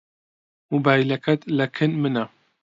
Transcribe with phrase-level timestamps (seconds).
[0.71, 2.25] مۆبایلەکەت لەکن منە.